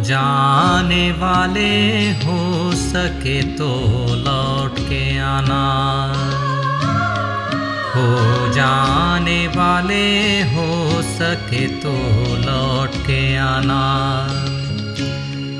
जाने 0.00 1.12
वाले 1.12 1.70
हो 2.10 2.72
सके 2.72 3.42
तो 3.42 3.68
लौट 4.16 4.78
के 4.78 5.18
आना। 5.18 5.62
हो 7.96 8.06
जाने 8.52 9.46
वाले 9.48 10.06
हो 10.42 11.02
सके 11.02 11.66
तो 11.66 11.94
लौट 12.36 12.96
के 13.06 13.36
आना। 13.36 13.82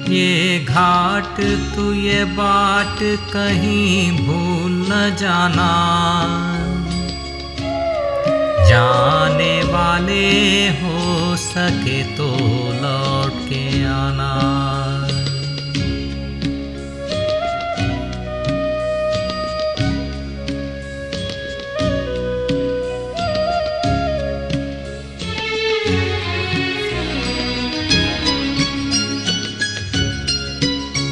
ये 0.09 0.59
घाट 0.65 1.41
तू 1.77 1.93
ये 1.93 2.25
बाट 2.25 2.99
कहीं 3.33 4.27
भूल 4.27 4.73
न 4.93 5.17
जाना। 5.17 5.71
जाने 8.69 9.63
वाले 9.63 10.69
हो 10.69 11.37
सके 11.37 12.03
तो 12.17 12.31
लौट 12.83 13.06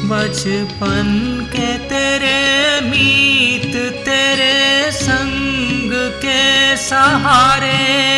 बचपन 0.09 1.07
के 1.51 1.77
तेरे 1.77 2.81
मीत 2.81 3.75
तेरे 4.05 4.91
संग 4.91 5.91
के 6.21 6.77
सहारे। 6.77 8.14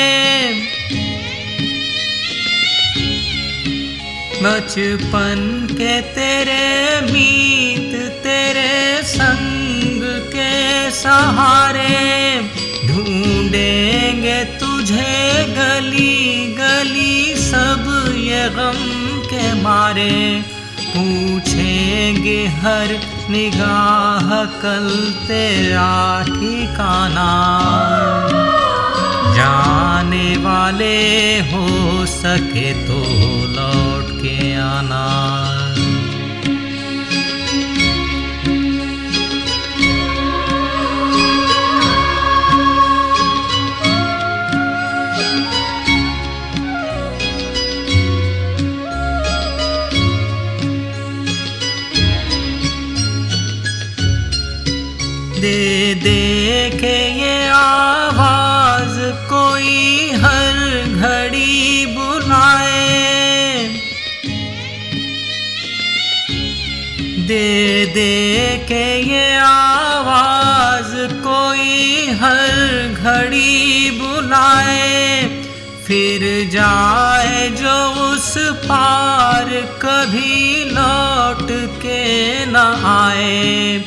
बचपन 4.37 5.39
के 5.71 5.93
तेरे 6.15 7.01
मीत, 7.03 7.93
तेरे 8.23 9.03
संग 9.03 10.01
के 10.33 10.91
सहारे 10.91 11.95
ढूंढेंगे 12.87 14.37
तुझे 14.59 15.15
गली 15.57 16.55
गली 16.55 17.35
सब 17.37 17.89
ये 18.17 18.43
गम 18.49 18.79
के 19.23 19.45
मारे। 19.61 20.13
पूछेंगे 20.87 22.39
हर 22.61 22.97
निगाह 23.29 24.29
कल 24.61 24.87
तेरा 25.27 25.89
ठिकाना। 26.27 27.29
जाने 29.35 30.29
वाले 30.37 30.95
हो 31.49 31.65
सके 32.05 32.71
तो 32.87 33.01
लौट 33.47 33.86
आना 34.77 35.03
दे 55.41 55.95
दे 56.03 56.19
के 56.79 56.95
ये 57.19 57.35
आवाज़ 57.53 58.46
दे 67.27 67.85
दे 67.85 68.65
के 68.67 69.01
ये 69.01 69.37
आवाज़ 69.37 71.13
कोई 71.13 72.07
हर 72.07 72.47
घड़ी 73.03 73.91
बुलाए। 73.91 75.23
फिर 75.87 76.49
जाए 76.49 77.49
जो 77.49 77.75
उस 78.11 78.33
पार 78.37 79.49
कभी 79.81 80.63
लौट 80.63 81.47
के 81.81 82.45
न 82.45 82.55
आए। 82.85 83.83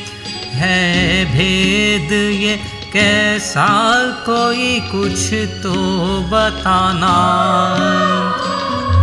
है 0.53 1.25
भेद 1.25 2.11
ये 2.41 2.55
कैसा, 2.93 3.67
कोई 4.25 4.79
कुछ 4.79 5.33
तो 5.63 5.73
बताना। 6.21 7.15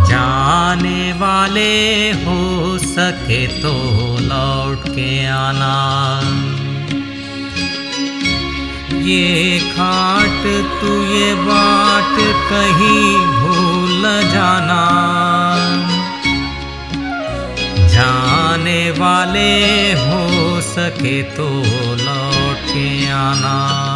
जाने 0.09 1.13
वाले 1.13 2.11
हो 2.11 2.58
सके 2.99 3.47
तो 3.47 3.71
लौट 4.21 4.87
के 4.87 5.25
आना। 5.25 5.75
ये 8.99 9.59
खाट, 9.59 10.41
तू 10.81 11.03
ये 11.03 11.35
बाट, 11.35 12.15
कहीं 12.49 13.17
भूल 13.17 14.01
जाना। 14.33 14.81
जाने 17.87 18.91
वाले 18.91 19.91
हो 19.93 20.61
सके 20.61 21.23
तो 21.23 21.49
लौट 21.95 22.57
के 22.73 23.11
आना। 23.11 23.88